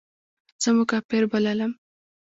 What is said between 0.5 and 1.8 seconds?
زه مو کافر بللم.